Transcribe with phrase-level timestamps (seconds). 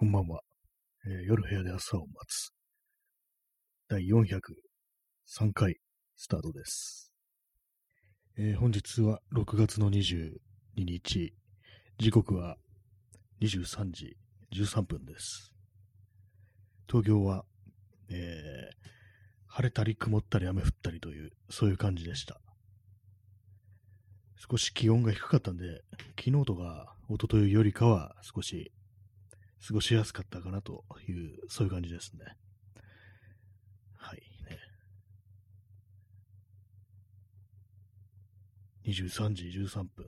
[0.00, 0.42] こんばんは、
[1.08, 2.52] えー夜部屋で朝を待つ。
[3.88, 5.74] 第403回
[6.14, 7.12] スタートです。
[8.38, 10.36] えー本日は6月の22
[10.76, 11.34] 日、
[11.98, 12.58] 時刻は
[13.42, 14.16] 23時
[14.54, 15.52] 13分です。
[16.88, 17.44] 東京は、
[18.08, 18.88] えー
[19.48, 22.40] 晴れたり曇ったり雨降ったりという、そういう感じでした。
[24.48, 25.82] 少し気温が低かったんで、
[26.16, 28.70] 昨日とか一昨日よりかは少し
[29.66, 32.24] 過ごしやすかったかなという、そういう感じですね。
[33.96, 34.58] はい、ね。
[38.86, 40.06] 23時13分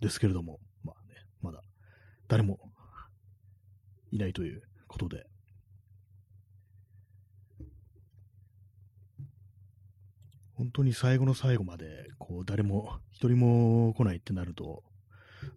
[0.00, 1.62] ですけれども、まあね、まだ
[2.28, 2.58] 誰も
[4.10, 5.26] いないということで、
[10.54, 14.84] 本当に最後の最後まで、こう、誰も、一人も来ないってなると、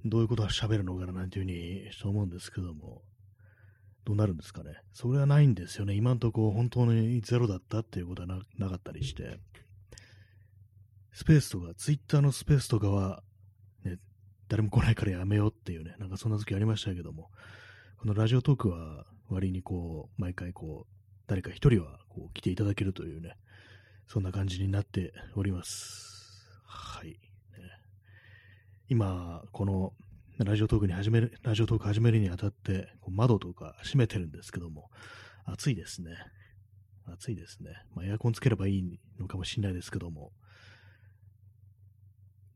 [0.06, 3.02] どういうことは喋るのかななんていうふうにそう思うんですけども、
[4.06, 4.76] どうなるんですかね。
[4.94, 5.96] それはないんですよね。
[5.96, 9.40] 今んとこ本当にゼロだったっていうことはななかったりして、
[11.12, 13.24] スペースとか、ツイッターのスペースとかは、
[13.84, 13.98] ね、
[14.50, 17.32] 誰も来ないからやめようっていうね、なんかそんな時ありましたけども、
[17.98, 20.94] このラジオトークは割にこう、毎回こう、
[21.26, 23.38] 誰か一人はこう来ていただけるというね、
[24.08, 26.46] そんな感じになっております。
[26.66, 27.18] はい。
[28.88, 29.94] 今、この
[30.38, 34.92] ラジオトークに始める、ラジオトーク始めるにあたって、窓とか閉めてるんですけども、
[35.44, 36.12] 暑いですね。
[37.08, 37.72] 暑いですね。
[37.96, 40.34] まあ、エアコンつければいいのかもしれないですけども、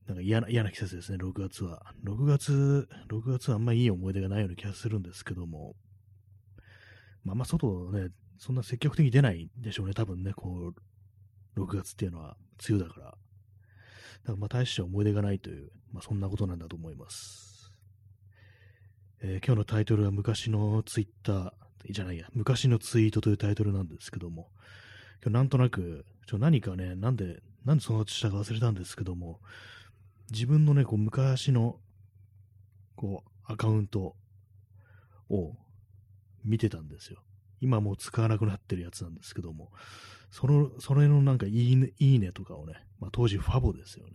[0.05, 1.95] なんか嫌な、嫌な季節ですね、6月は。
[2.03, 5.75] 6月、6月はあんまいい思い出がないような気がするんですけども、
[7.23, 10.73] まあ、あんま外ね、そんな積極的に出ないんでしょうね、多分ね、こ
[11.55, 13.17] う、6月っていうのは梅雨だから。
[14.23, 17.71] だからまあ大して思い出がないという、まあそんなことなんだと思います。
[19.21, 21.51] えー今日のタイトルは昔のツイッター、
[21.89, 24.49] じゃないや、昔のツイートというタイトルなんですけども、
[25.23, 29.39] 今日なんとなく、ちょ何かね、なんで、なんでそのしたか忘れたんですけども、
[30.31, 31.79] 自分のね、こう昔の、
[32.95, 34.15] こう、アカウント
[35.29, 35.55] を
[36.43, 37.23] 見てたんですよ。
[37.61, 39.71] 今もう使わなくなってるやつなんですけども、
[40.31, 44.13] その、それのなんかいいね、いいねとかをね、まあ当時ファボですよね。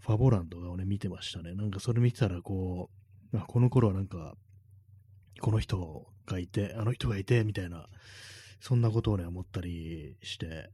[0.00, 1.54] ファボ欄とかをね、見てましたね。
[1.54, 2.90] なんかそれ見てたらこ
[3.32, 4.34] う、この頃はなんか、
[5.40, 7.88] この人がいて、あの人がいて、みたいな、
[8.60, 10.70] そんなことをね、思ったりして、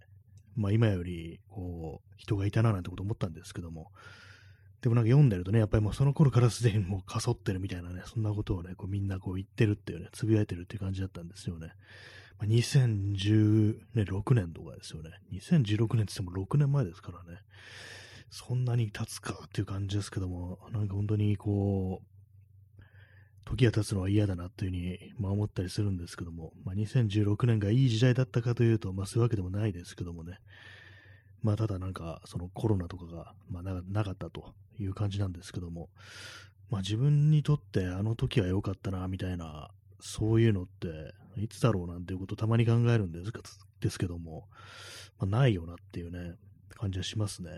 [0.55, 3.91] まあ今より、こう、人がいたななんてこと思ったんですけども、
[4.81, 11.73] でもなんか読んでるとね、やっぱりもうその頃からすでにもうかそってるみたいなね、そんなことをね、こうみんなこう言ってるっていうね、つぶやいてるっていう感じだったんですよね。
[12.39, 15.11] まあ、2016年とかですよね。
[15.33, 17.41] 2016年って言っても6年前ですからね。
[18.31, 22.15] そんなに経つかっていう感じですけども、なんか本当にこう、
[23.45, 30.39] 時が経つのは嫌だなっていうふうに、まあ、思ったりするんですけども、まあ、2016年がいい時代だったかというと、まあ、そういうわけでもないですけどもね。
[31.43, 35.91] まあ、ただなんか、そのコロナとかが、まあな、かったという感じなんですけども、
[36.71, 43.33] まあ、自分にとってあの時は良かったな、みたいな、そういうのって、いつだろうなんていうことをたまに考えるんです
[43.81, 44.49] ですけども、
[45.19, 46.37] まあ、ないよなっていうね、
[46.75, 47.51] 感じはしますね。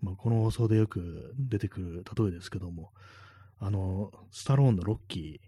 [0.00, 2.92] まあ、この放送でよく出てくる例えですけども、
[3.58, 5.40] あの、スタローンのロッキ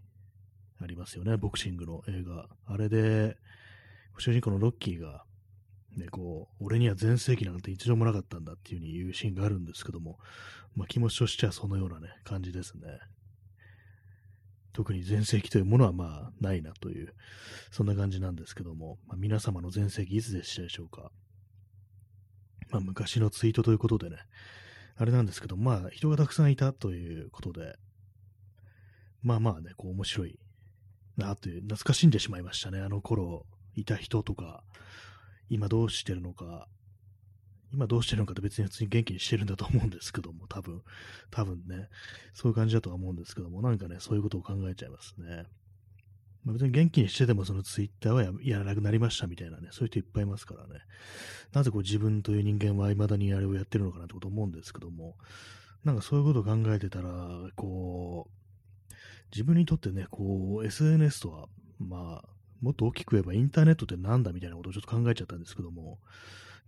[0.81, 2.49] ーありますよね、ボクシングの映画。
[2.67, 3.37] あれで、
[4.19, 5.25] 主人公のロッキーが、
[5.97, 10.19] ね、こう、俺には全盛期なんて一度もなかったんだっていう風に言うシーンがあるんですけども、
[10.75, 12.87] まあ、気持ちとしてはそのようなね、感じですね。
[14.77, 17.15] 特に全盛期というものはまあないなという、
[17.71, 21.11] そんな感じなんですけども、まあ、皆様の全盛期いつでしたでしょうか。
[22.69, 24.19] まあ、昔のツイートということでね、
[24.97, 27.75] あれなんですけど、まあ人がたくさんいたということで、
[29.23, 30.39] まあまあね、こう面白い
[31.17, 32.81] なという、懐かしんでしまいましたね。
[32.81, 34.63] あの頃いた人とか、
[35.49, 36.69] 今どうしてるのか、
[37.77, 40.83] 今どうしてるのかって別に普通に元気にしてるんだと思うんですけども、 多分、
[41.31, 41.91] 多分ね、
[42.33, 45.45] そういう感じだとは思うんですけども、なんかね、そういうことを考えちゃいますね。
[46.43, 50.81] まあ、別に元気にしててもそのツイッターはやらなくなりましたみたいなね、そういう人いっぱいいますからね。
[51.53, 55.19] なぜこう自分という人間は未だにあれをやってるのかなってこと思うんですけども、
[55.85, 58.95] なんかそういうことを考えてたら、こう、
[59.33, 61.49] 自分にとってね、こう、SNS とは、
[61.79, 62.29] まあ、
[62.63, 65.99] もっと大きく言えばインターネットってなんだみたいなことをちょっと考えちゃったんですけども、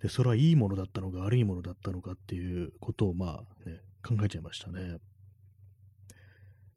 [0.02, 4.98] で、それはいいものだったのか悪いものだったのかっていうことを、まあ、ね、考えちゃいましたね。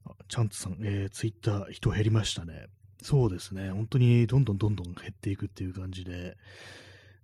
[0.05, 2.67] あチャンツさん、えー、ツイッター人減りましたね。
[3.03, 3.71] そうですね。
[3.71, 6.37] 本当にどんどんどんどん減っていくっていう感じで、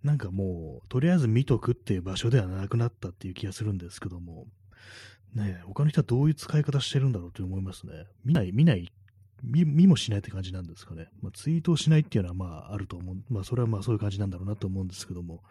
[0.04, 4.46] なんかもう、とりあえず見とくっていう場所ではなくなったっていう気がするんですけども、
[5.34, 8.06] ね他の人はどういう使い方してるんだろうと思いますね。
[8.24, 8.92] 見ない、見ない
[9.44, 11.10] 見見もしないって感じなんですかね。
[11.22, 13.16] まあ、ツイートをしないっていうのはまああると思う。
[13.30, 15.44] まあそれはまあそういう感じなんだろうなと思うんですけども、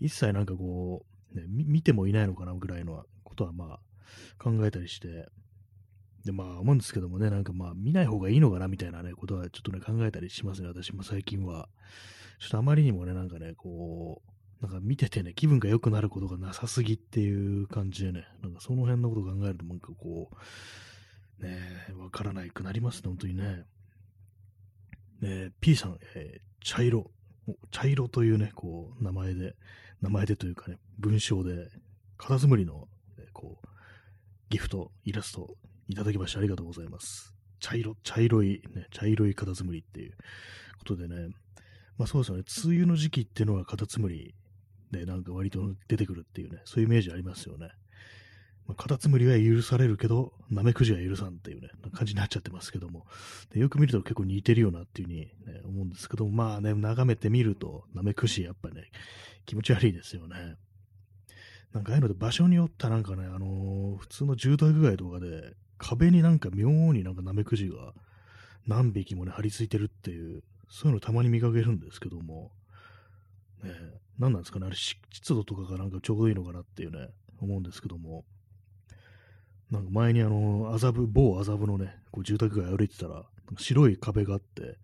[0.00, 1.04] 一切なんかこ
[1.34, 5.28] う、ね、見てもいないのかなぐらいのことはまあ考えたりして、
[6.24, 11.68] で、まあ思うんですけどもね、なんかまあ見ない方がいいのかなみたいなね、ことはちょっとね考えたりしますね、私も最近は。
[12.40, 14.30] ちょっとあまりにもね、なんかね、こう、
[14.62, 20.30] なんか見ててね、気分が良くなることがなさすぎっていう感じでね、なんかその辺のことを考えると、なんかこ
[21.40, 21.58] う、ね、
[21.98, 23.64] わからないくなりますね、本当にね。
[25.20, 27.10] ね P さん、えー、茶色、
[27.70, 29.54] 茶色というね、こう、名前で、
[30.00, 31.68] 名前でというかね、文章で、
[32.16, 32.88] カタツムリの、
[33.18, 33.66] ね、こう、
[34.50, 35.56] ギフト、イラスト
[35.88, 37.34] いただきましてありがとうございます。
[37.60, 40.16] 茶色、茶色い、ね、茶色いカタツムリっていう
[40.78, 41.28] ことでね、
[41.98, 44.34] まあそうですよね、梅雨の時期っていうのはカタツムリ
[44.90, 47.70] でなんか割と出てくるっていうね、そういうイメージありますよね。
[48.70, 53.04] まあ、カタツムリは許されるけど、ナメクジは許さんっていうね、感じになっちゃってますけども、
[53.52, 58.84] でよく見ると結構似てるよなっていうふうに、ね、思うんですけども、まあね、眺めてみると、ナメクジやっぱね、
[59.44, 60.54] 気持ち悪いですよね。
[61.72, 67.92] なんかああいうので場所によったなんかね、あのー、普通の住宅街とかで、壁になんか妙になんかナメクジが
[68.68, 72.52] 何匹もね、張り付いてるっていう、そういうのたまに見かけるんですけども、
[73.64, 73.72] ね、
[74.16, 75.02] 何なんですかね、あれ湿
[75.34, 77.08] 度とかがなんかちょうどいいのかなっていうね、
[77.40, 78.24] 思うんですけども、
[79.70, 83.24] なんか前にあの、麻布、某麻布のね、こう住宅街歩いてたら、
[83.56, 84.78] 白い壁があって、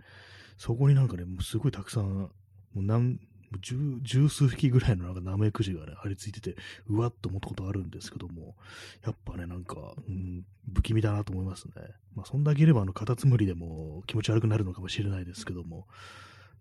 [0.59, 2.31] そこになんかね、もうすごいたくさん、も
[2.77, 3.19] う何、
[3.61, 6.56] 十十数匹ぐらいのなんかナメクジがね、張り付いてて、
[6.88, 8.56] うわっと思ったことあるんですけども、
[9.05, 10.44] やっぱね、なんか、うん、
[10.75, 11.73] 不気味だなと思いますね。
[12.15, 15.87] まあ、そんだけいれば、あの、カタツムリでも気持ち悪くなるのかもしれないですけども、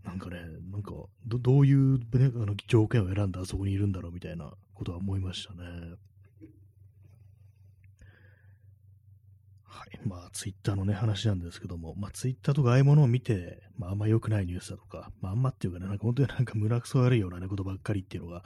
[0.04, 0.38] なんかね、
[0.71, 0.92] なんか、
[1.25, 5.95] どういう、ね、あの条件を選んだあそこにいるんだろうみたいなことは思いましたね。
[9.75, 10.00] はい。
[10.07, 18.44] まあ、ツイッターのね、話なんですけども、まあ、ツイッターとかああいうものを見て、まあ、あんま良くないニュースだとか、まあ、あんまっていうかね、なんか本当になんか胸くそ悪いようなね、ことばっかりっていうのが、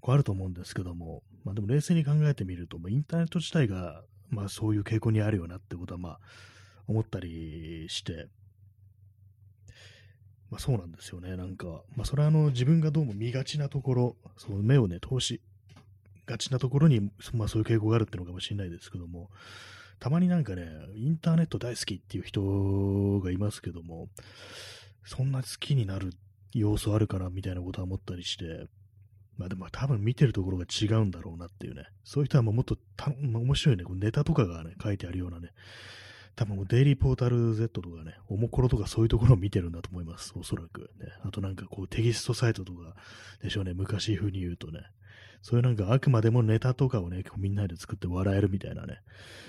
[0.00, 6.20] こうあると思うんですけども、まあ、でも冷静に考えてみると、まあ、インターネット自体が、まあ、そういう傾向にあるよなってことは、まあ、
[6.88, 8.28] 思ったりして、
[10.50, 11.36] まあ、そうなんですよね。
[11.36, 15.40] なんか、まあ、それはあの、自分がどうも見がちなところ、その目をね、通し
[16.26, 19.30] がちなところに、まあ、そういう傾向があるっていうのかもしれないですけども、
[19.98, 24.08] たまになんかね、インターネット大好きっていう人がいますけども、
[25.04, 26.12] そんな好きになる
[26.52, 28.66] 要素あるかなみたいなことは思ったりして、
[29.36, 35.50] まあでも多分見てるところが違うんだろうなっていうね、そういう人はもっとた、まあ、面白いね、こうネタとかがね、書いてあるようなね、
[36.34, 40.90] 多分デイリーポータル Z とかね、おもころとかそういうところを見てるんだと思います、おそらく。
[40.98, 42.94] ね、あとなんかこうテキストサイトとか
[43.42, 44.80] でしょうね、昔風に言うとね。
[45.42, 48.98] そういうなんかあくまでもネタとかをね、みんなで作って笑えるみたいなね、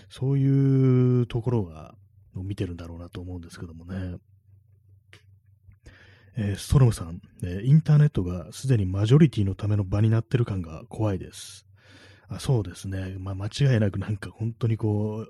[0.09, 1.95] そういうところが、
[2.35, 4.17] を見てるんだろうなと思うんですけどもね。
[6.39, 11.65] えー、ストロムさん、えー、インターネットがすでにマジョリティのための場になってる感が怖いです。
[12.29, 13.15] あそうですね。
[13.17, 15.25] まあ、間違いなくなんか本当にこ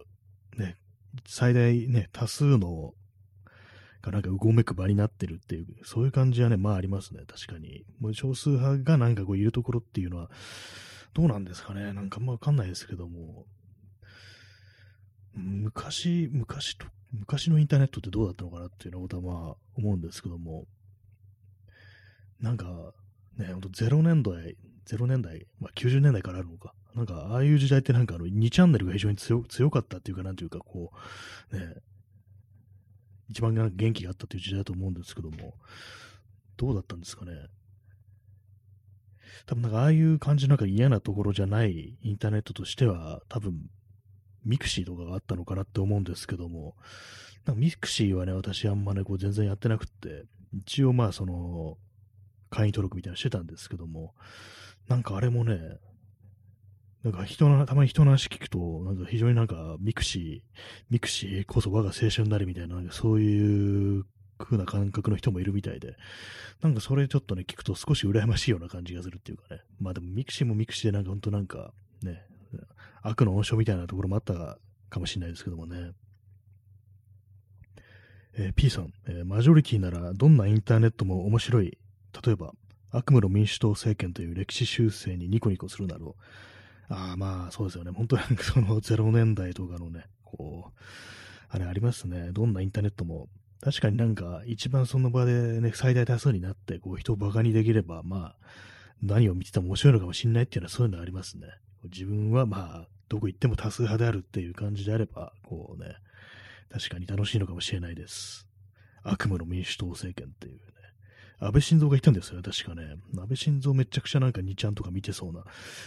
[0.57, 0.75] う、ね、
[1.25, 2.93] 最大ね、多数の
[4.07, 7.85] がなんかうごめく場になってるっていう、そういう感じはね、まあありますね、確かに。
[7.99, 10.29] もう少数派がなんかこういるところっていうのは、
[11.13, 13.45] どうなんですかね、なんかあんまわかんないですけども、
[15.33, 20.65] 昔、昔と、昔のインターネットってどうだったのかなっていうのは、はまあ思うんですけども、
[22.39, 22.65] なんか、
[23.37, 26.73] ね、ほんと0年代、0年代、まあ90年代からあるのか。
[26.95, 30.91] なんか、ああいう時代ってなんかあの2チャンネルが非常に強かったっていうか、なんていうか、こ
[31.51, 31.75] う、ね、
[33.29, 35.55] 一番元気があったという時代だと思うんですけども、
[36.55, 37.31] どうだったんですかね？
[39.45, 43.69] 多分なんかああいう感じなんか嫌なところじゃないインターネットとしては、多分
[44.43, 46.75] ミクシーとかがあったのかなって思うんですけども、
[47.45, 51.77] なんかミクシーはね、私あんまね、こう全然やってなくって、一応まあその、
[52.49, 54.15] 会員登録みたいなのしてたんですけども、
[54.87, 55.59] なんかあれもね、
[57.07, 64.05] なんか人の、たまに人の話聞くと、なんか非常になんかミクシー、ミクシーこそ我が青春なりみたいな、なんかそういう
[64.37, 65.95] 風な感覚の人もいるみたいで、
[66.61, 69.61] なんかそれちょっとね、聞くと少し羨ましいような感じがするっていうかね。
[69.79, 71.71] まあでもミクシーもミクシーでなんか本当なんか
[72.03, 72.25] ね、
[73.03, 74.57] 悪の温床みたいなところもあった
[74.89, 75.93] かもしれないですけどもね。
[78.33, 81.77] えー、P さん、えー、マジョリティならどんなインターネットも面白い。
[82.25, 82.51] 例えば、
[82.91, 86.17] 悪夢の民主党政権という歴史修正にニコニコするなど、
[86.89, 87.91] ああ、まあ、そうですよね。
[87.91, 90.79] 本当にその0年代とかのね、こう、
[91.49, 92.31] あれありますね。
[92.31, 93.27] どんなインターネットも。
[93.61, 98.35] 確かになんか、一番その場でね、最大多数になって、こう、人を馬鹿にできれば、まあ、
[99.01, 101.47] 何を見てても面白いのかもしれないっていうのはそういうのありますね。
[101.85, 105.95] 自分はまあ、どこ行っても多数派であるっていう感じであれば、こうね、
[106.69, 108.47] 確かに楽しいのかもしれないです。
[109.03, 110.61] 悪夢の民主党政権っていうね。
[111.39, 112.95] 安倍晋三が言ったんですよね、確かね。
[113.15, 115.43] 安倍晋三めちゃくちゃなんか2ちゃんとか見てそうな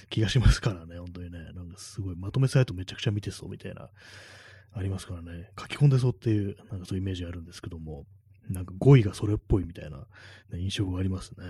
[0.09, 1.38] 気がしますからね、本当にね。
[1.54, 3.90] なんかすごいまとめサイトめちゃくちゃ見てそうみたいな、
[4.73, 5.50] ありますからね。
[5.59, 8.07] 書き込んでそうっていう、なんかそういうイメージあるんですけども、
[8.49, 9.99] なんか語彙がそれっぽいみたいな、
[10.50, 11.45] ね、印象がありますね。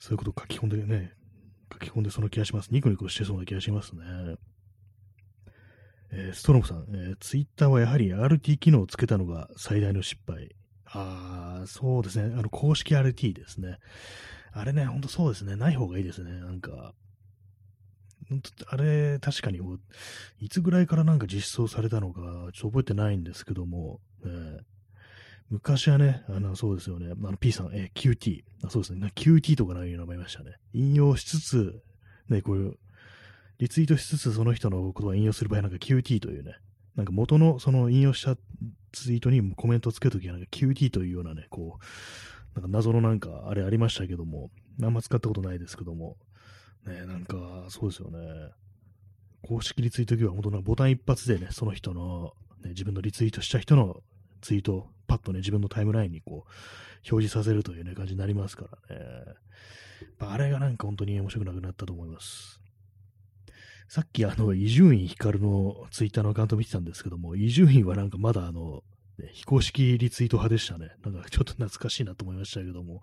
[0.00, 1.12] そういうこと書き込んでね、
[1.72, 2.68] 書き込んでその気がします。
[2.72, 4.02] ニコニコしてそうな気がしますね。
[6.10, 10.54] えー、ストロムさん、えー、ツイッターはやはり RT 機能をつけたのが最大の失敗。
[10.94, 12.34] ああ、そうですね。
[12.38, 13.78] あの、公式 RT ですね。
[14.52, 15.56] あれね、ほんとそうですね。
[15.56, 16.30] ない方がいいですね。
[16.32, 16.94] なんか、
[18.32, 19.60] んあれ、確かに、
[20.40, 24.58] いつぐらいからなんか実装されたのか、ちょっと覚えてないんですけども、えー、
[25.50, 27.12] 昔はね、あの、そうですよね。
[27.12, 28.44] あの、P さん、えー、QT。
[28.62, 29.12] あそうですね。
[29.16, 30.52] QT とかいう名前ましたね。
[30.72, 31.82] 引用しつつ、
[32.28, 32.78] ね、こういう、
[33.58, 36.56] リツイートしつつその人の言葉を引用する場合なんか QT というね、
[36.96, 38.36] なんか元のその引用した
[38.96, 44.50] ツイートにコメントをつけるときはなんか QT というようなね、こう、なんか謎のなんかあれありましたけども、
[44.82, 46.16] あんま使ったことないですけども、
[46.86, 48.18] ね、なんかそうですよね。
[49.42, 52.32] 公式リツイート機は本当なボタン一発でね、その人の、
[52.62, 54.02] ね、自分のリツイートした人の
[54.40, 56.50] ツイートをパッとね、自分のタイムラインにこう、
[57.10, 59.04] 表示させるというね、感じになりますからね。
[60.18, 62.60] あれがなんか本当に面白くなくなったと思います。
[63.94, 68.82] さっきあの、伊集院光のツイッターのアカウント見てたんですけども、伊集院はなんかまだあの、
[69.20, 70.90] ね、非公式リツイート派でしたね。
[71.04, 73.02] なんかちょっと懐かしいなと思いましたけども、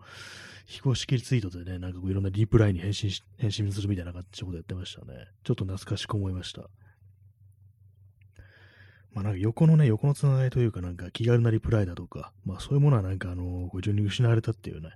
[0.66, 5.30] 非公式リツイートでね、なんかこういろんなリプライに返信し、返信するみたいな感じのことやってましたね。
[5.46, 6.64] ちょっと懐かしく思いました。
[9.14, 14.90] まあなんか横のね、横のつながりというかなんか気軽なリプライだとか、まあそういうものはなんかあの、非常に失われたっていうね、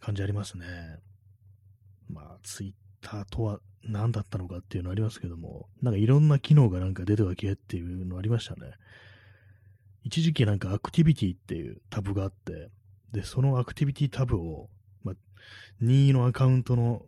[0.00, 0.66] 感じありますね。
[2.10, 8.72] まあツイッターとは何だったのかっていうのありますけども、なんかいろんな機能がなんか出ては消えっていうのありましたね。
[10.04, 12.70] 一時期なんかアクティビティっていうタブがあって、
[13.12, 14.68] で、そのアクティビティタブを、
[15.02, 15.14] まあ、
[15.80, 17.02] 任意のアカウントの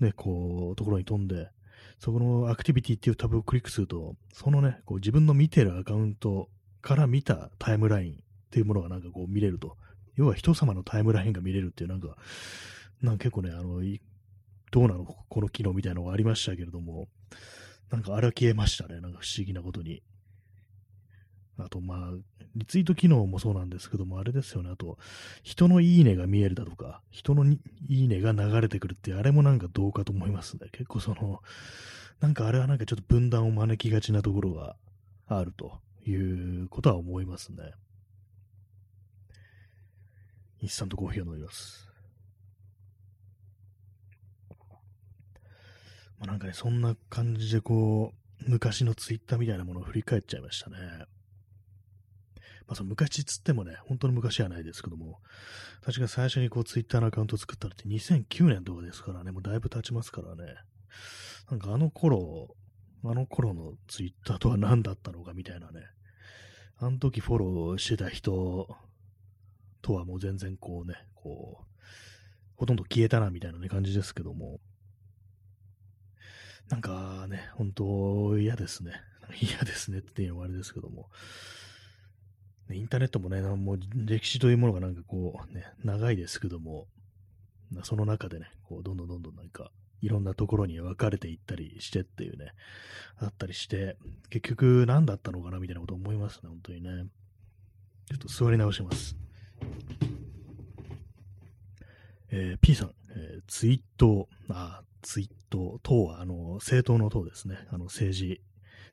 [0.00, 1.50] ね、こう、ところに飛んで、
[1.98, 6.48] そこのアクティビティっていうタブをクリックすると、そのね、こう自分の見てるアカウント
[6.80, 8.16] から見たタイムラインっ
[8.50, 9.76] ていうものがなんかこう見れると。
[10.16, 12.16] 要は人様のタイムラインが見れるっていうなんか、
[13.00, 13.82] なんか結構ね、あの、
[14.72, 15.04] どうなの？
[15.04, 17.06] この機能みたいなのがありましたけれども、
[17.90, 19.00] なんかあれは消えましたね。
[19.00, 20.02] なんか不思議なことに。
[21.58, 21.98] あと、まあ、
[22.56, 24.70] リツイート機能もそうなんですけども、あれですよね。
[24.72, 24.96] あと、
[25.42, 30.68] 人のいいねが見えるだとか、人のいいねが流れてくるって、あれもなんかどうかと思いますね。
[30.72, 31.42] 結構その、
[32.20, 34.76] なんかあれはなんかちょっと分断を招きがちなところが
[35.26, 37.58] あるということは思いますね。
[40.62, 41.91] インスタントコーヒーを飲みます。
[46.22, 50.76] まあ、なんかね、そんな感じでこう、昔のツイッターみたいなものを振り返っちゃいましたね。
[52.68, 55.18] まあ、その昔つってもね、本当の昔はないですけども、
[55.84, 60.54] 確か最初にこうツイッターのアカウントを作ったのって2009年とかですからね、もうだいぶ経ちますからね。
[61.50, 62.54] なんかあの頃、
[63.04, 65.80] あの頃のツイッターとは何だったのかみたいなね。
[66.78, 68.68] あの時フォローしてた人
[69.82, 71.64] とはもう全然こうね、こう、
[72.54, 74.60] ほとんど消えたなみたいなね感じですけども、
[76.72, 78.92] なんかね、本当嫌ですね。
[79.42, 81.10] 嫌ですねっていうのもあれですけども。
[82.70, 86.88] インターネットもね、もう歴史というものがなんかこうね、長いですけども、
[87.82, 92.54] その中でね、こうどんどんどんどんなんか、いろんなところに分かれていったりしてっていうね、
[93.18, 93.98] あったりして、
[94.30, 97.04] 結局何だったのかなみたいなこと思いますね、本当にね。
[98.06, 99.14] ちょっと座り直します。
[102.30, 107.56] えー、P さん、えー、ツイート、あ、ツイート、党は、あの、政党の党ですね。
[107.70, 108.40] あの、政治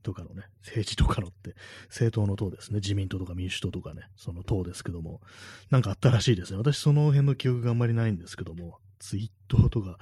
[0.04, 1.56] とかのね、政治とかのって、
[1.88, 2.76] 政党の党ですね。
[2.76, 5.22] 自民党とか民主党とかね、その党ですけども、
[5.70, 6.58] なんかあったらしいですね。
[6.58, 9.98] 私その辺の記憶があんまりないんですけども、ツイートとか、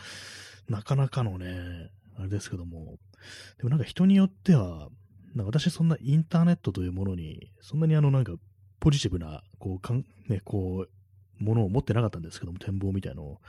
[0.67, 2.97] なかなかのね、あれですけども、
[3.57, 4.89] でもなんか人によっては、
[5.35, 8.33] なんか私そんなインターネットというものに、そんなにあのなんか
[8.79, 10.89] ポジティブな、こう、かんね、こう、
[11.39, 13.41] ものを持ってなかったんですけども、展望みたいのを。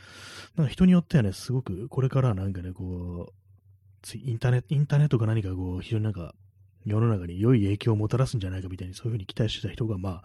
[0.56, 6.34] なんか人によってはね、すごくこれからなんかね、こう、インターネット、インターネットが何かこう、非常になんか、
[6.84, 10.22] 世の中に良い影響をもたらすんじゃないかみたいに、そういうふうに期待してた人が、ま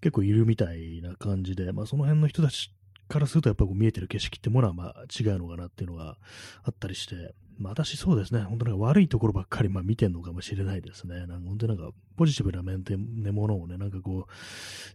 [0.00, 2.72] 結構いるみたいな感じで、まあ、その辺の人たち
[3.10, 6.16] からすると、やっぱこう見えてる景色ってものは、まあ、違うのかなっていうのが
[6.62, 11.26] あったりして、まあ、私そうですね、本当なんか悪いところばっかり、まあ、見てるのかもしれないですね。
[11.26, 14.32] なんか本当になんか、ポジティブな面ってものをね、なんかこう、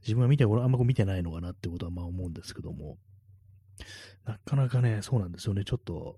[0.02, 2.98] 自分が見て、俺あんまこう見てないのかなってことはまあ思うんですけども、
[4.26, 6.18] なかなかね、そうなんですよね、ちょっと、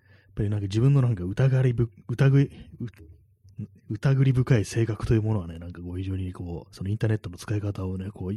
[0.00, 2.50] やっぱりなんか自分のなんか疑りぶ、疑い、
[3.90, 8.32] 疑り深い性格というものはね、なんかこう非常にこう、そのインターネットの使い方をね、こう、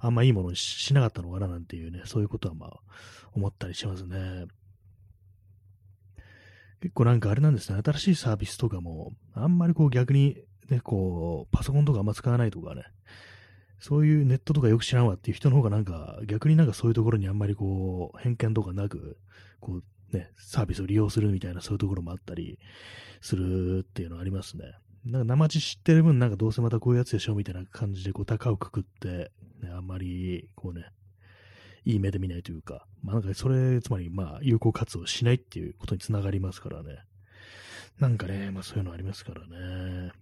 [0.00, 2.80] あんまいいものにしなかったのかななんていうね、そういうことはまあ、
[3.34, 4.46] 思ったりしますね。
[6.80, 10.36] 結構なんかあれなんですね、新しいサービスとかも、あんまりこう逆に
[10.68, 12.82] ね、こう、パソコンとかあんま使わないとかね、
[13.78, 19.18] そういうネットとかよく知らんわっていう人の方がなんか、逆になんかそういうところにあんまりこう、偏見とかなく、
[19.60, 22.58] こう、ね、サービスを利用するみたいなそういうところもあったり
[23.20, 24.64] するっていうのはありますね。
[25.04, 30.84] なんか生地知ってる分、なんかどうせまたこういうやつでしょみたいな感じで、こう、高をくくって、ね、あんまり、こうね、
[31.84, 36.98] いい目で見ないというか、まあなんかそれ、つまりまあ有効活用しないっていうことにつながりますからね。
[37.98, 40.12] なんかね、まあそういうのありますからね。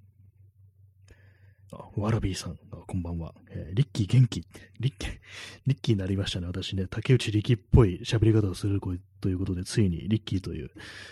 [1.73, 3.35] あ、ワラビーさん、こんばんは。
[3.51, 4.47] えー、リッキー元気。
[4.81, 5.11] リッキー、
[5.67, 6.47] リッキーになりましたね。
[6.47, 8.81] 私ね、竹内力っぽい喋り方をする
[9.21, 10.71] ということで、ついにリッキーという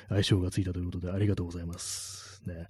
[0.09, 2.43] 愛称がついたということで、ありがとうございます。
[2.47, 2.69] ね。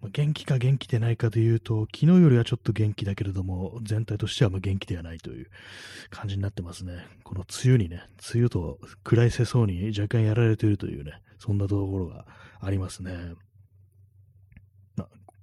[0.00, 5.50] まあ、元気か元気でないかというと、昨日よりはちょっと元気だけれども、全体としてはま元気ではないという
[6.08, 7.06] 感じになってますね。
[7.22, 8.02] この梅雨にね、
[8.34, 12.26] 梅雨と暗いせそうに若干やられているというね、そんなところが
[12.60, 13.34] ありますね。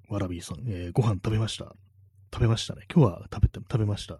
[0.07, 1.75] わらびさん、えー、ご飯食べました？
[2.33, 2.83] 食べましたね。
[2.93, 4.19] 今日は食べて、食べました。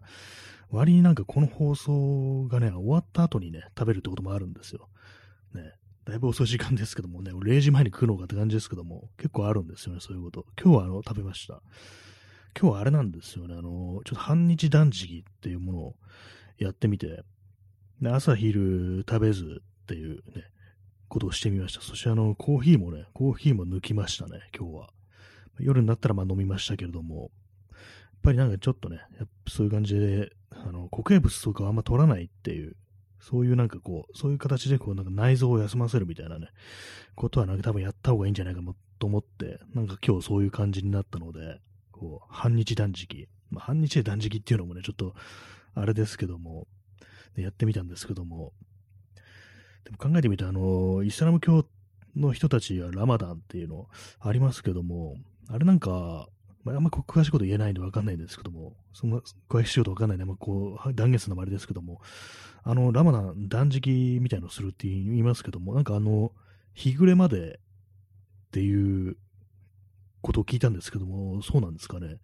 [0.69, 4.89] 割になんかこの放送がね、終わった後にね、食べるってこともあるんですよ。
[5.53, 5.73] ね。
[6.05, 10.45] だいぶ遅い時間ですけどもね、0時前に食うのかって感じですけども、結構あるんですよね、そういうこと。
[10.61, 11.61] 今日はあの、食べました。
[12.59, 15.95] 今日はあれなんですよね、あの、ちょっと半日断食っていうものを
[16.57, 17.23] やってみて、
[18.01, 20.43] で朝昼食べずっていうね、
[21.09, 21.81] ことをしてみました。
[21.81, 24.89] そしてあの、コーヒーもね、コーヒーも抜きましたね、今日は。
[25.59, 27.31] 夜になったらまあ飲みましたけれども、
[27.71, 27.79] やっ
[28.23, 28.99] ぱりなんかちょっとね、
[29.47, 32.75] そういう感じで、あの、固形物とかあんま取らないっていう、
[33.19, 36.49] そういうなんかこう、そういう形でこうなんか内臓を休ませるみたいなね、
[37.15, 38.61] ことはなんか多分やった方がいいんじゃないか
[38.99, 41.59] と思って、なんか今日そういう感じになったので、
[41.91, 43.27] こう、半日断食。
[43.49, 45.15] まあ、半日で断食っていうのもね、ちょっと、
[45.73, 46.67] あれですけども、
[47.35, 48.53] やってみたんですけども、
[49.83, 51.65] でも考えてみたら、あの、イスラム教
[52.15, 53.87] の人たちはラマダンっていうの
[54.19, 55.15] ありますけども、
[55.49, 56.27] あれなんか、
[56.63, 62.01] まあ、あんま詳しいこと言えないんでわかんないんですけども、そんな詳しいことわかんないんで、まあ、こう、断言するのもあれですけども、
[62.63, 66.33] あの、ラマダン断食みたいのをするって言いますけども、なんかあの、
[66.73, 67.59] 日暮れまで
[68.47, 69.17] っていう
[70.21, 72.17] ことを聞いたんですけども、そうなんですかね。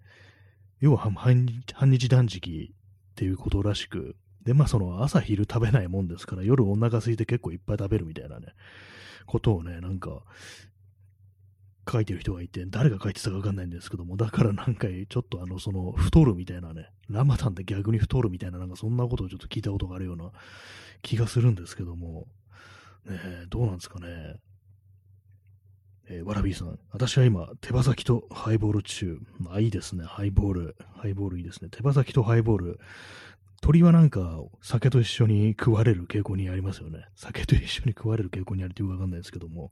[0.82, 2.76] 要は半日断食
[3.12, 8.48] っていうことらしく、で、まあその朝昼食べないもんですから、夜お腹空いて結構いっぱい食べるみたいなね、
[9.26, 10.24] ことをね、なんか
[11.89, 20.32] 書いてる人がいて、誰が書いてたかわかんないんですけども、だからなんかちょっとあの、その、太るみたいなね、ラマダンで逆に太るみたいな、なんかそんなことをちょっと聞いたことがあるような
[21.02, 22.28] 気がするんですけども、
[23.06, 24.36] ねえどうなんですかね。
[26.10, 29.19] えー、わらびーさん、私は今、手羽先とハイボール中。
[29.39, 30.04] まあ、いいですね。
[30.04, 30.76] ハイボール。
[30.98, 31.69] ハイボールいいですね。
[31.69, 32.80] 手羽先とハイボール。
[33.62, 37.06] 鳥はなんか、酒と一緒に食われる傾向にありますよね。
[37.15, 39.72] 酒と一緒に食われる傾向にあるというかわかんないですけども、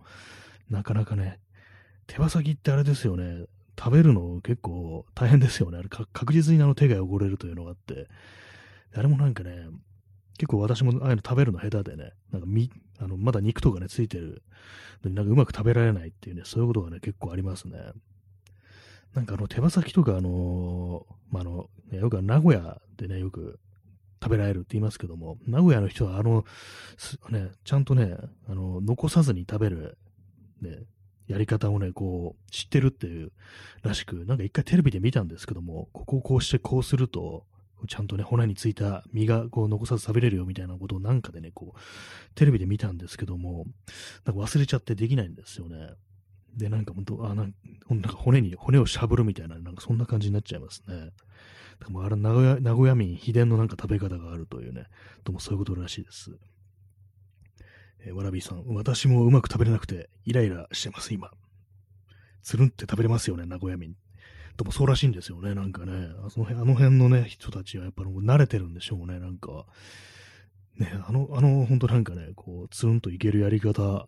[0.69, 1.39] なかなかね、
[2.07, 3.45] 手羽先ってあれですよね。
[3.77, 5.77] 食べるの結構大変ですよね。
[5.77, 8.07] あれ確実にあの手が汚れるというのがあって。
[8.93, 9.67] あれもなんかね、
[10.37, 14.43] 結構私もああいうの食べるの下手でね、なんかみ、あの、まだ肉とかね、ついてる
[15.03, 17.77] のになんかうまく食べられないっていうね、そういうことがね、結構ありますね。
[19.13, 23.59] なんかあの、手羽先とかあのまあ、あの、ね、よく名古屋でね、よく
[24.21, 26.45] 食べられるって言いますけども、名古屋の人はあの、
[27.29, 28.15] ね、ちゃんとね、
[28.47, 29.97] あの、残さずに食べる、
[30.61, 30.79] ね、
[31.31, 33.31] やり方をね、こう、知ってるっていう
[33.83, 37.45] らしく、なんか一回テレビで見たんですけども、ここをこうしてこうすると、
[37.87, 41.79] ちゃんとね、骨についた身がこう残さず食べれるよみたいなことをなんかでね、こう、
[42.35, 43.65] テレビで見たんですけども、
[44.25, 45.91] なんか忘れちゃってできないんですよね。
[46.55, 47.53] で、なんか本当、あ、なん
[48.01, 51.11] か骨に、骨をしゃぶるみたいな、なんかそんな感じになっちゃいますね。
[51.79, 54.85] だからあれ名古屋、名古屋民秘伝のなんか食べ方があるというね、
[55.23, 56.31] ともそういうことらしいです。
[58.05, 61.31] えー、わらびさん、私もうまく食べれなくて、イライラしてます、今。
[62.43, 63.95] つるんって食べれますよね、名古屋民。
[64.57, 65.93] でもそうらしいんですよね、なんかね。
[65.93, 69.65] あの辺あの辺のね、人たちはやっぱり慣れてるんでしょうね、なんか。
[70.77, 74.07] ね、あの、あの、ほんとなんかね、こう、つるんといけるやり方、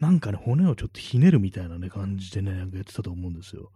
[0.00, 3.70] なんかね、骨をちょっとひねるみたいなね、感じでね、やってたと思うんですよ。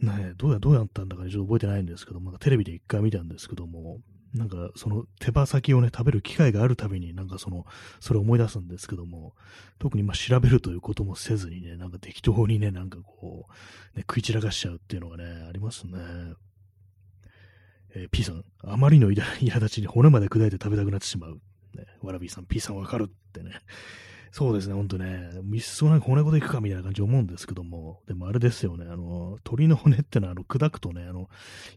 [0.00, 4.00] ね、どうや、どうやったんだかね、ちょっと覚えてないんですけども、テレビで一回見たんですけども、
[4.34, 7.64] なんかその手羽先をね、食べる機会があるたびになんかその、
[8.00, 9.34] それを思い出すんですけども、
[9.78, 15.92] 特にまあ調べるということもせずにね、なんか適当にね、なんかこう、ね、食い散らかしちゃうっていうのがね、ありますね。
[17.94, 21.34] えー、P さん、あまりの苛立ちに骨まで砕いて食べたくなってしまう。
[21.76, 23.52] ね、わらびさん、P さんわかるってね。
[24.32, 31.28] そうですね、ほんとね、いっそなんか骨ごといくかみたいな感じ思うんですけども、でもあれですよね、あの、鳥の骨ってのは、あの、砕くとね、あの、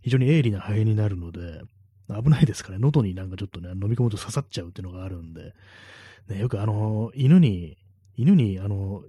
[0.02, 1.62] 非常に鋭利な肺になるので、
[2.10, 5.54] 危ないですからね、喉になんかちょっとね、飲み込むと刺さっちゃうっていうのがあるんで、
[6.30, 7.78] ね、よくあの、犬に、
[8.16, 9.04] 犬に、あの、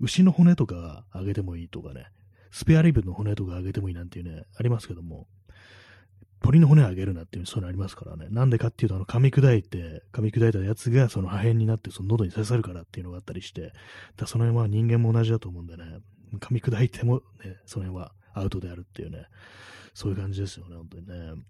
[0.00, 2.06] 牛の骨とかあげてもいいとかね、
[2.50, 5.26] スペアリブの骨とかあげてもいいなんていうね、ありますけども、
[6.40, 8.28] 鳥の骨あげるなっていうそういうのありますからね。
[8.30, 13.72] なんでかっていうと、あの、噛み砕いて、噛み砕いたやつがその破片になって、その喉に刺さるからっていうのがあったりして、
[14.16, 15.84] だその辺は人間も同じだと思うんでね、
[16.36, 19.26] 噛み砕いてもね、その辺はアウトであるっていうね、
[19.94, 21.42] そういう感じですよね、本当にね。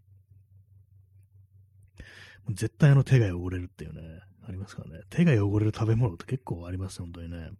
[2.50, 4.00] 絶対あの手が汚れるっていうね、
[4.48, 5.02] ありますからね。
[5.10, 7.50] 手が汚れる食べ物って結構あります、本当にね。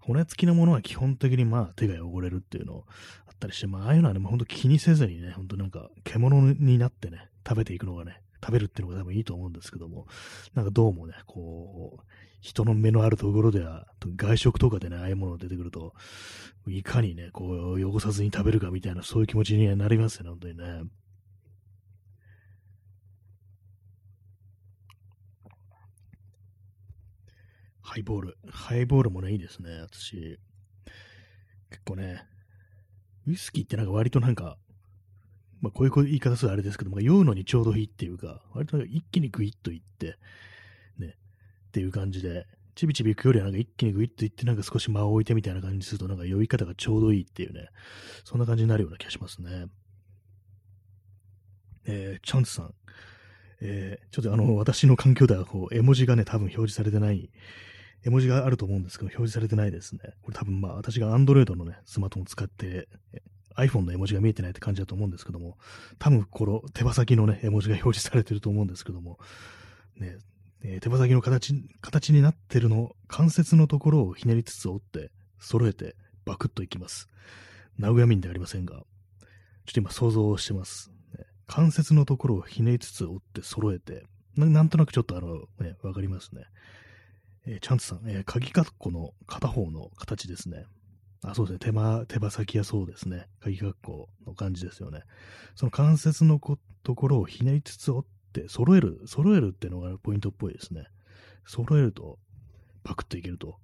[0.00, 2.84] 骨付きのものは基本的にまあ手が汚れるっていうの
[3.26, 10.06] あったりして、まあああいうのはね、もう本当気にせずにね、本当なんか獣になってね、食べていくのがね、食べるっていうのが多分いいと思うんですけども、
[10.54, 12.02] なんかどうもね、こう、
[12.40, 15.94] 人の目のあるところでは、外食とかでね、ああいうものが出てくると、
[16.68, 20.82] いかにね、こう、汚さずに食べるかみたいな、そういう気持ちになりますよね、本当にね。
[27.88, 28.38] ハイボール。
[28.50, 30.38] ハイボールもね、いいですね、私。
[31.70, 32.22] 結構ね、
[33.26, 34.58] ウイスキーってなんか割となんか、
[35.62, 40.18] まあこういう言い方するあれですけども、酔うのにちょうどいいっていうか、割となんか一気にグイッといって、
[40.98, 41.16] ね、
[41.68, 47.70] っていう感じで、ちびちび行くよりはなんか一気にグイッといって、なんか少し間を置いてみたいな感じすると、なんか酔い方がちょうどいいっていうね、
[48.22, 49.68] そんな感じになるような気がしますね。
[51.86, 52.74] えー、チャンツさん。
[53.62, 57.30] えー、ちょっとあの、私の環境ではこう、絵文字がね、多分表示されてない
[58.04, 60.00] 絵文字があると思うんですけど、表示されてないですね。
[60.22, 62.88] これ多分まあ私が Android のね、スマートフォンを使って
[63.56, 65.58] iPhone の絵文字が見えてないって感じだと思うんですけども、
[65.98, 69.18] 多分この手羽先のね、絵文字が表示されてると思うんですけども、
[69.96, 70.16] ね、
[70.62, 77.08] えー、手羽先の形、形になってるの、関節のところをひねりつつ折って、揃えて、バクッといきます。
[77.78, 78.84] 名古屋民ではありませんが、ちょっ
[79.74, 80.90] と今想像してます。
[81.16, 84.04] ね、関節のところをひねりつつ折って揃えて、
[84.36, 86.44] なんとなくちょっとあの、ね、わかりますね。
[87.46, 90.64] えー、チャンツさん、えー、鍵括弧の片方の形ですね。
[91.22, 91.58] あ、そうですね。
[91.58, 93.26] 手間、手羽先はそうですね。
[93.40, 95.02] 鍵括弧の感じですよね。
[95.54, 100.86] その関節のこところをひねりつつ折って揃える、揃えるっていうのがポイントっぽいですね。
[101.46, 102.18] 揃えると、
[102.84, 103.56] パクッといけると。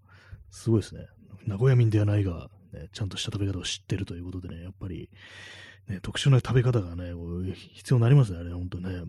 [0.50, 1.06] すごいですね。
[1.46, 5.10] 名古屋民ではないが、ね、ちゃんとした食べ方を知ってるということでね、やっぱり、
[5.88, 7.12] ね、特殊な食べ方がね、
[7.72, 9.04] 必要になりますね、あれ、ほんとね。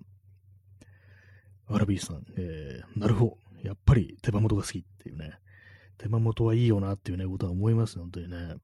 [1.68, 3.38] アラビーさん、えー、なるほど。
[3.64, 5.40] やっぱり手羽元が好きっていうね。
[5.98, 8.56] 手羽元はいいよなっていうね、ことは思いますね、本当にね。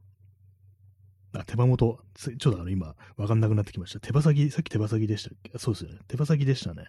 [1.34, 2.00] あ、手羽元。
[2.14, 4.02] ちょっとあの、今、わかんなくなってきました。
[4.02, 5.58] 手羽先、さっき手羽先でしたっけ？
[5.58, 6.00] そうですよね。
[6.08, 6.88] 手羽先でしたね。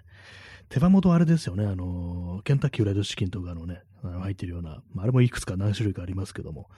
[0.68, 1.64] 手羽元あれですよね。
[1.64, 6.68] あのケンタッキーフライドチキンとかのね、あの入ってるような、あ、あれもいくつか何種類かありますけども、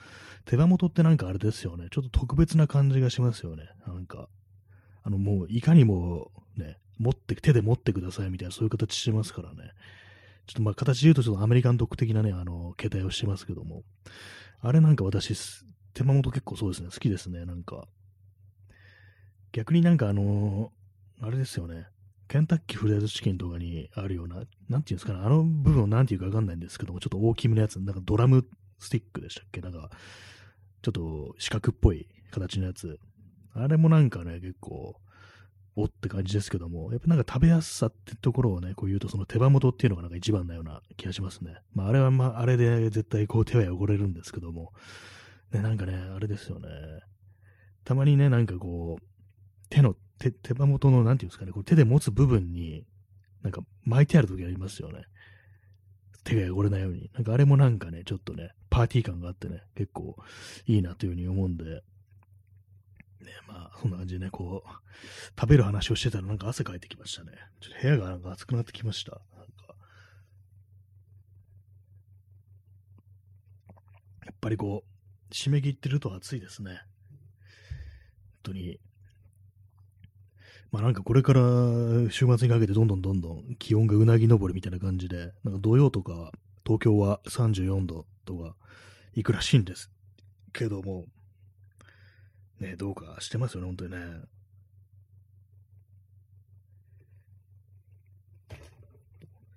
[0.45, 1.87] 手羽元ってなんかあれですよね。
[1.89, 3.63] ちょっと特別な感じがしますよね。
[3.87, 4.29] なんか、
[5.03, 9.71] あの、もう、いかにも、ね、持って、手で持ってくださいみたいな、そういう形してますからね。
[10.47, 13.83] ちょっとまあ形で言うとちょっとアメリカン独的なね、あの、携帯をしてますけども、
[14.61, 15.35] あれなんか私、
[15.93, 17.87] 手間元結構そうですね、好きですね、なんか。
[19.51, 20.71] 逆になんかあの
[21.21, 21.87] あれですよね、
[22.27, 28.45] ケンタッキーフライドチキンとかにあるような、なんていうんですかね、あの部分をなんていうかわかんないんですけども、ちょっと大きめのやつ、なんかドラム
[28.77, 29.61] スティックでしたっけ？
[29.61, 29.89] なんか、
[30.81, 32.99] ちょっと四角っぽい形のやつ。
[33.53, 34.99] あれもなんかね、結構、
[35.75, 41.57] おって感じですけども、やっぱなんか食べやすさってところをね、こう言うとその手羽元っていうのがなんか一番なような気がしますね。
[41.73, 44.71] まああれはまああれで絶対こう手は汚れるんですけども、
[45.51, 46.69] ね、なんかね、あれですよね。
[47.83, 49.03] たまにね、なんかこう、
[49.69, 52.85] 手の、手、手羽元の、なんていうんですかね、こう手で持つ部分に、
[53.43, 55.03] なんか巻いてある時ありますよね。
[56.23, 57.11] 手が汚れないように。
[57.13, 60.15] なんかあれもなんかね、ちょっとね、パーティー感があってね、結構
[60.65, 61.83] いいなというふうに思うんで、
[63.25, 64.69] ね、まあ、そんな感じでね、こう、
[65.39, 67.31] 食べる話をしてたらなんか汗かいてきましたね。
[67.59, 69.11] ちょっと部屋がなんか暑くなってきました。
[69.11, 69.75] なんか
[74.25, 76.71] やっぱりこう、締め切ってると暑いですね。
[76.71, 76.79] 本
[78.43, 78.79] 当に。
[80.71, 81.41] まあなんかこれから
[82.09, 86.31] 週末にかけてどんどんどんどん気温がうなぎ登りみたいな感じで、なんか土曜とか
[86.65, 88.55] 東京は34度とか
[89.13, 89.89] いくらしいんです
[90.51, 91.05] けども、
[92.59, 93.97] ね、どうかしてますよね、本当にね。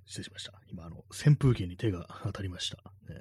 [0.06, 0.52] 失礼しました。
[0.70, 2.76] 今、あの、扇風機に手が当たりました。
[3.12, 3.20] ね、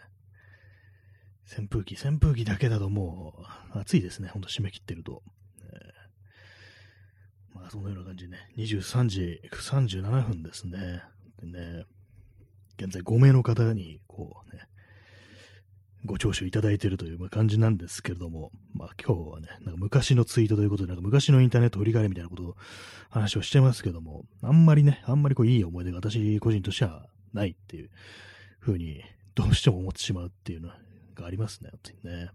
[1.57, 3.35] 扇風機、扇風機だけだとも
[3.75, 5.21] う暑いですね、ほんと締め切ってると。
[5.61, 5.79] ね、
[7.53, 11.03] まあ、そのような感じでね、23時37分ですね。
[11.41, 11.85] でね、
[12.79, 14.63] 現在5名の方に、こうね、
[16.07, 22.55] ご聴取いただいているという感じなんですけれども、まあ今日はね、なんか昔のツイートということで、なんか昔のインターネット振り返りみたいなことを
[23.09, 27.89] 話をしてますけども、あんまりね、あんまりこういい思い出が私個人としてはないっていう
[28.59, 29.03] ふうに
[29.35, 30.69] どうしても思ってしまうっていうの
[31.13, 32.29] がありますね、本当にね。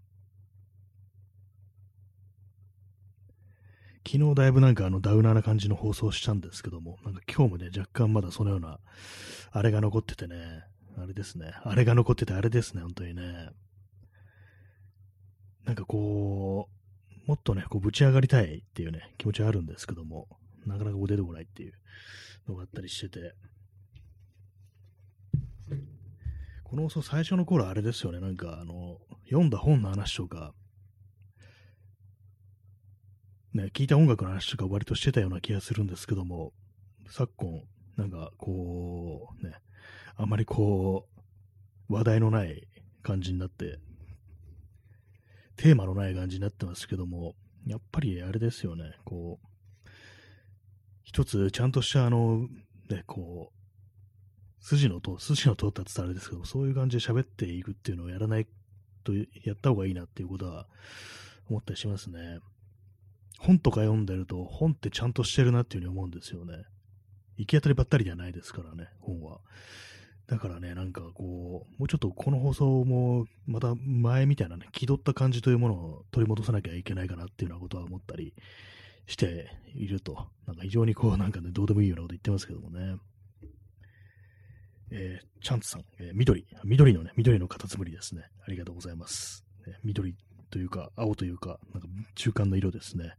[4.05, 8.79] 昨日だいぶなんかあのダウナーな感じの放送したんですけども、なんか今日もね、若干まだそのような、
[9.51, 10.63] あれが残っててね、
[10.97, 13.49] あれですね、あれが残っててあれですね、本当にね。
[15.65, 16.69] なんかこ
[17.25, 20.27] う、もっとね、こうぶち上がりたいっていうね、気持ちはあるんですけども、
[20.65, 21.73] なかなかこう出てこないっていう
[22.47, 23.33] のがあったりしてて、
[26.63, 30.53] この放送最初の頃あれですよね、なんかあの、読んだ本の話とか、
[33.53, 36.51] ね、聞いた音楽の話とか割としてたような気がするんですけども、
[37.09, 37.61] 昨今、
[37.95, 39.53] なんかこう、ね、
[40.15, 41.07] あまりこ
[41.89, 42.67] う、話題のない
[43.01, 43.79] 感じになって、
[45.55, 49.47] テーマのない感じになってますけども、やっぱりあれですよね、こう、
[51.03, 52.47] 一つちゃんとしたあの、
[52.89, 58.47] ね、こう、筋のと、筋の通ったってあれですけど、そういう感じで喋っていくっていうのをやらない
[59.03, 60.67] と、やった方がいいなっていうことは
[61.49, 62.39] 思ったりしますね。
[63.39, 66.63] 本とか読んでると、本ってちゃんとしてるなっていうふうに思うんですよね。
[67.37, 69.39] 行き当たりばったりではないですからね、本は。
[70.27, 78.33] だからね、なんかこう、もうちょっとこの放送も、また前みたいなね、気取った感じというものを取り戻さなきゃいけないかなっていうようなことは思ったり
[79.05, 82.97] していると、なんか非常にこう、なんかね、どうでもいいようなこと言ってますけどもね。
[84.95, 88.23] えー、チャンツさん、えー、緑、緑のね、緑のカタツムリですね。
[88.45, 89.43] ありがとうございます。
[89.65, 90.15] ね、緑
[90.51, 93.15] というか、青というか、なんか中間の色ですね。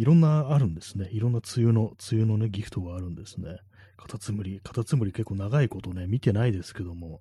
[0.00, 1.10] いろんなあるんですね。
[1.12, 3.58] いろんな梅雨の、梅雨のね、ギフトがあるんですね。
[3.98, 7.20] カタツムリ、カタツムリ結構長いことね、見てないですけども、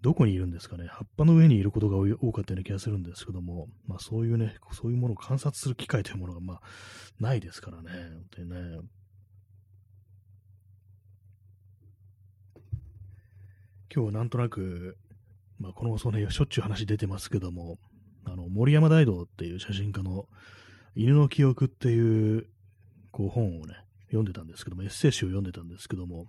[0.00, 0.88] どこにいるんですかね。
[0.88, 6.60] 葉っぱの上にいることが多かったような気がするんですけども、まあそういうね、そういうものを観察する機会というものがまあ
[7.20, 8.56] ないですからね、本当にね。
[13.94, 14.96] 今日はなんとなく、
[15.60, 17.78] まあこの放送ね、しょっちゅう話出てますけども、
[18.24, 20.26] あの、森山大道っていう写真家の
[20.94, 22.46] 犬の記憶っていう
[23.10, 23.74] こう本をね、
[24.06, 26.26] 読んでたんですけども、エッセイ集を読んでたんですけども、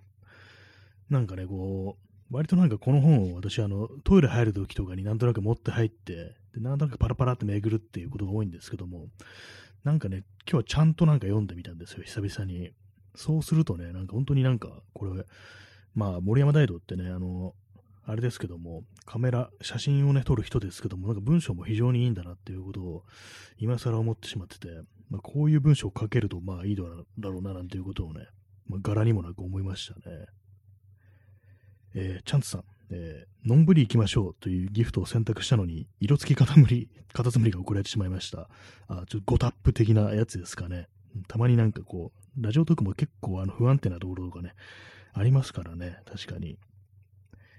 [1.10, 9.08] なんかね、こう、割となんかこの本を私、あの、トイレ入るときとかになんとなく持って入って、で、なんとなくパラパラって巡るっていうことが多いんですけども、
[9.84, 12.70] なんかね、今日はちゃんとなんか読んでみたんですよ、久々に。
[13.14, 15.26] そうするとね、なんか本当になんか、これ、
[15.94, 17.54] まあ、森山大道ってね、あの、
[18.04, 23.04] あれですけども、カメラ、写真をね、撮る人ですけども、なんか文章も非常にいいんだなっていうことを、
[23.58, 24.68] 今更思ってしまってて、
[25.08, 28.26] まあ、こういう文章を書けると、まあいいだろうな、なんていうことをね、
[28.66, 30.26] まあ、柄にもなく思いましたね。
[31.94, 38.48] えー、チャンツさん、えー、のんぶり行きましょうというギフトを選択したのに、色付きカタムリ、カタツムリが送られてしまいました。
[38.88, 40.88] あ、ちょっとゴタップ的なやつですかね。
[41.28, 44.54] たまになんかこう、ラジオトークも結構あの不安定なところとかね、
[45.12, 46.58] ありますからね、確かに。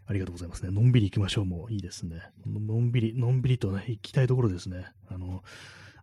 [0.06, 0.72] ありがとうございますね。
[0.72, 2.22] のんびり行きましょうもいいですね。
[2.46, 4.86] のんびり、のんびりとね、行きたいところですね。
[5.10, 5.44] あの、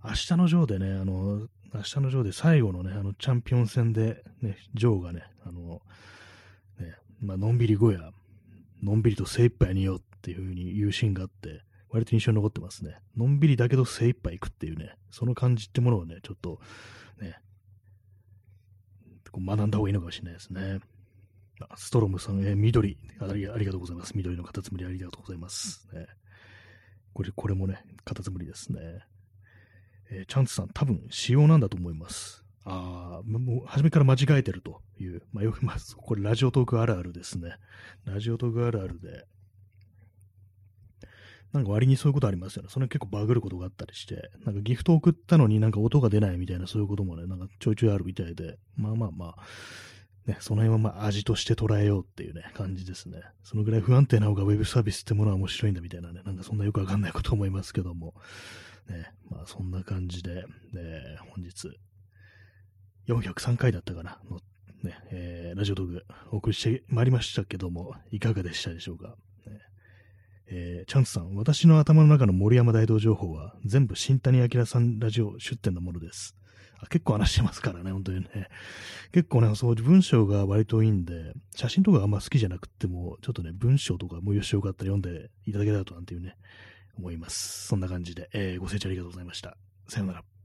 [0.02, 5.82] 明日のジョーでね、あの、明日のジョーで最後のね、あの、チャンピオン戦で、ね、ジョーがね、あの、
[6.78, 8.10] ね、まあのんびり後や、
[8.82, 12.96] のんびりと精一杯によっていう風に言うシーンがあって、割と印象に残ってますね。
[13.16, 16.60] のんびりだけど精一杯行くっていうね、その感じってものをね、ちょっと、
[17.20, 17.38] ね、
[19.30, 20.80] こう学んだ方がいいのかもしれないですね。
[21.76, 24.16] ストロムさん、えー、緑あり、ありがとうございます。
[24.16, 25.88] 緑のカタツムリありがとうございます。
[25.92, 26.06] ね、
[27.12, 28.80] これ、これもね、カタツムリですね。
[30.10, 32.44] えー、チャンツさん、多分、仕様なんだと思います。
[32.64, 37.56] ああ、もう、初めから間違えてるという、まあ、よく、まあ、これ、ラジオトークあるあるですね。
[38.04, 39.26] ラジオトークあるあるで、
[41.52, 42.68] なんか割にそういうことありますよね。
[42.70, 49.36] それ結構バグることがあったりして、なんかギフト送ったのになんか音が出ないみたいなそういうこともね、なんかちょいちょいあるみたいで、まあまあまあ、
[50.26, 53.20] ね、その辺はまあ味として捉えようっていうね、感じですね。
[53.42, 58.14] そのぐらい不安定な方がウェブサービスってものは面白いんだみたいなね、なんかそんなよくわかんないこと思いますけども、
[58.88, 60.44] ね、まあそんな感じで、ね、
[61.34, 61.68] 本日、
[63.08, 64.38] 403回だったかな、の、
[64.82, 69.16] ね、えー、ラジオトークお送りしてまいりましたけども、いかがでしたでしょうか？
[69.46, 69.58] ね
[70.52, 76.36] えー、チャンスさん、私の頭の中の森山大道情報は全部新谷明さんラジオ出展のものです。
[76.88, 78.48] 結構話してますからね、本当にね。
[79.12, 86.36] 結構ね、そう、文章が割といいんで、写真とかあんま好きじゃなくても、ちょっとね、文章とかもよしよかったら読んでいただけたらとなんていうね、
[86.96, 87.66] 思います。
[87.68, 89.56] そんな感じで、えー、ご清聴ありがとうございました。
[89.88, 90.39] さようなら。